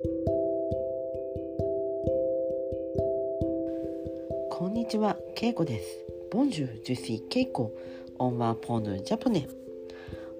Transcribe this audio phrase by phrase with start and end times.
[0.00, 0.06] こ
[4.68, 6.06] んにちは、けいこです。
[6.30, 7.74] ボンジュー、ジュシー、けいこ。
[8.20, 9.48] オンワーポーヌ、ジャポネ。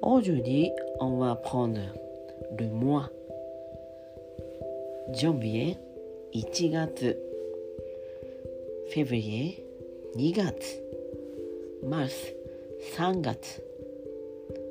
[0.00, 1.92] オージュリー、オンワーポーヌ、
[2.56, 3.10] ルモア。
[5.12, 5.76] ジョンビエ、
[6.34, 7.20] 1月。
[8.92, 9.56] フェブリ
[10.14, 10.80] エ、2月。
[11.82, 12.32] マルス、
[12.96, 13.60] 3月。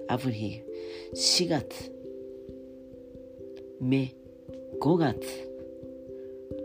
[0.07, 0.63] avril、
[1.13, 1.91] 4月。
[3.81, 4.16] mai、月。
[4.75, 5.17] 5月。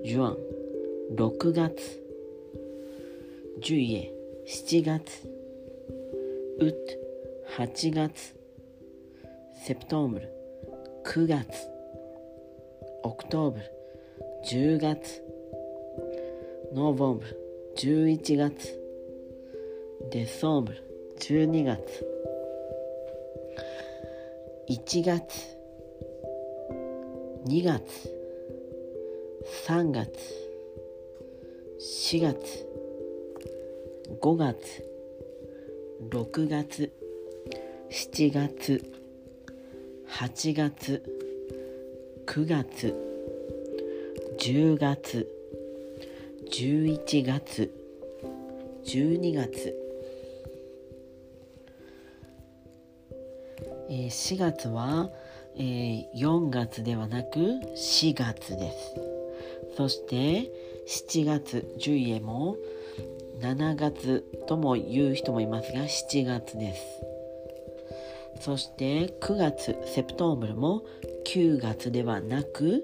[0.05, 0.37] juin
[1.16, 2.02] 6月。
[3.62, 4.12] ジュイエ
[4.47, 5.29] 7月。
[6.59, 8.37] ウッド8月。
[9.65, 10.29] septembre
[11.07, 11.46] 9月。
[13.05, 13.65] octobre
[14.45, 15.23] 10月。
[16.75, 17.39] novembre
[17.79, 18.79] 11月。
[20.10, 20.84] デソーブル
[21.19, 22.07] 12月。
[24.69, 25.62] 1月。
[27.46, 27.82] 2月
[29.66, 30.10] 3月
[31.80, 32.66] 4月
[34.21, 34.84] 5月
[36.09, 36.93] 6月
[37.90, 38.84] 7月
[40.09, 41.02] 8月
[42.26, 42.95] 9月
[44.38, 45.29] 10月
[46.49, 47.82] 11月
[48.84, 49.74] 12月、
[53.88, 55.10] えー、4月は、
[55.57, 57.39] えー、4月ではなく
[57.77, 58.95] 4月です。
[59.77, 60.51] そして
[60.87, 62.57] 7月10へも
[63.41, 66.83] 7月とも言う人もいますが7月です。
[68.41, 70.83] そして9月セプトンブルも
[71.27, 72.83] 9月ではなく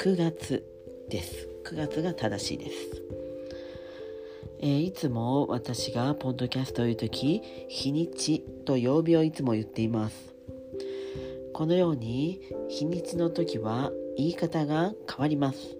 [0.00, 0.64] 9月
[1.08, 1.50] です。
[1.64, 2.72] 9月が正しいです、
[4.60, 10.29] えー、いつも私がポッドキャストを言う時日にちと曜日をいつも言っています。
[11.52, 15.76] このように日にちの時は言い方が変わります。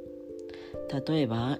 [1.09, 1.59] 例えば、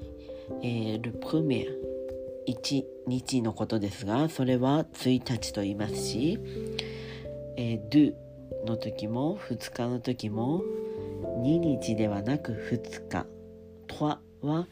[0.63, 6.39] えー、ルプメア1日のことですがそれは1日と言いますし、
[7.57, 8.15] えー、do
[8.67, 10.63] の時も2日の時も
[11.43, 13.27] 2日ではなく2日。
[13.87, 14.69] とはは、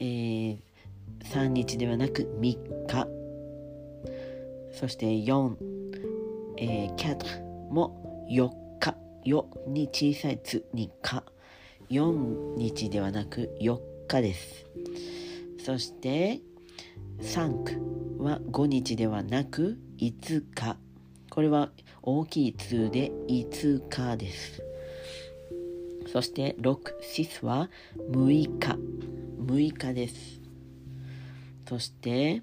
[0.00, 0.58] えー、
[1.20, 3.06] 3日ではなく3日。
[4.72, 5.56] そして4、
[6.56, 8.61] えー、4も4日。
[9.24, 11.24] 4に小さいつにか。
[11.90, 13.78] 4日ではなく4
[14.08, 14.66] 日です。
[15.64, 16.40] そして
[17.20, 20.76] 3区は5日ではなく5日
[21.30, 21.70] これは
[22.02, 24.62] 大きい通で5日です。
[26.12, 27.70] そして6シスは
[28.10, 28.76] 6日
[29.46, 30.40] 6日です。
[31.68, 32.42] そして、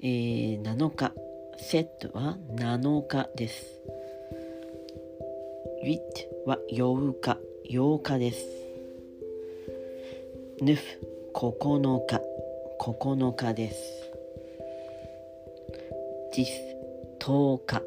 [0.00, 1.12] えー、7日
[1.58, 3.80] セットは7日です。
[5.84, 7.38] ウィットは8日
[7.70, 8.46] 8日です
[10.62, 10.82] ヌフ
[11.34, 12.22] 9日
[12.80, 14.10] 9日です。
[16.32, 16.46] 実
[17.20, 17.82] 10日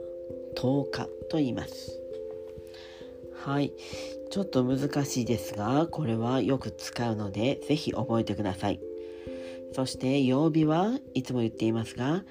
[0.56, 2.00] 10日と言います。
[3.34, 3.74] はい。
[4.30, 8.80] ちょっと難しいですが、これはよく使うので、ぜひ覚えてください。
[9.74, 12.24] そして曜日はいつも言っていますが、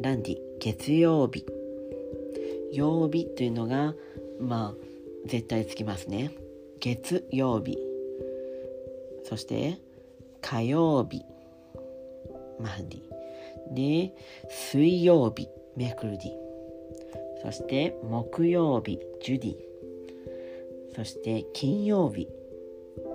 [0.00, 1.44] ランディ、月曜日。
[2.72, 3.94] 曜日というのが、
[4.40, 6.30] まあ、絶対つきますね。
[6.80, 7.78] 月曜日。
[9.24, 9.76] そして、
[10.40, 11.22] 火曜日。
[12.58, 13.10] マハディ。
[13.74, 14.14] で、
[14.48, 16.50] 水曜日、メクルディ。
[17.42, 19.56] そして木曜日、ジュディ。
[20.94, 22.28] そして金曜日、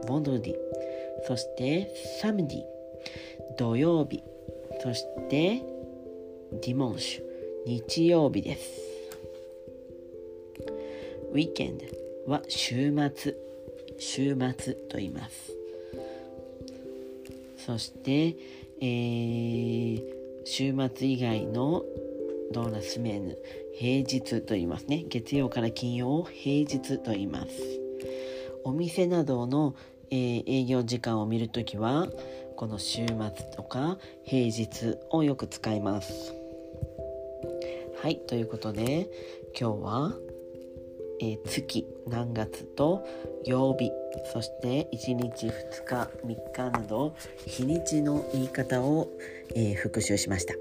[0.07, 0.55] ボンドディ。
[1.27, 1.91] そして
[2.21, 2.63] サムディ、
[3.57, 4.23] 土曜日。
[4.81, 5.63] そして
[6.51, 7.23] ディモンシュ、
[7.65, 8.94] 日曜日です。
[11.35, 13.35] ウィーケンドは週末、
[13.99, 15.51] 週末と言います。
[17.57, 18.37] そして、
[18.79, 20.01] えー、
[20.45, 21.83] 週末以外の
[22.53, 23.37] ドーナスメーヌ
[23.73, 25.03] 平日と言いますね。
[25.09, 27.49] 月曜から金曜を平日と言います。
[28.63, 29.75] お店などの、
[30.11, 32.07] えー、営業時間を見るときは
[32.55, 33.17] この週末
[33.53, 36.33] とか平日をよく使います。
[38.01, 39.09] はいということで
[39.59, 40.24] 今日は
[41.21, 43.05] えー、月何月と
[43.45, 43.91] 曜日
[44.33, 47.15] そして1日2日3日など
[47.45, 49.09] 日にちの言い方を、
[49.55, 50.53] えー、復習しました。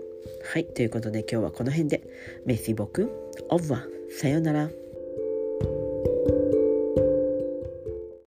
[0.52, 2.02] はいということで今日はこの辺で。
[2.44, 3.10] メッシボク
[3.48, 4.83] オブワさようなら。